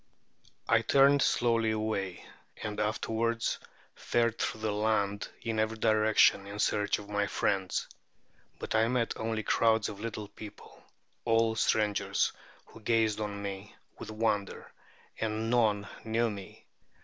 [0.67, 2.25] I turned slowly away,
[2.63, 3.59] and afterwards
[3.93, 7.87] fared through the land in every direction in search of my friends.
[8.57, 10.83] But I met only crowds of little people,
[11.23, 12.33] all strangers,
[12.65, 14.71] who gazed on me with wonder;
[15.19, 16.65] and none knew me.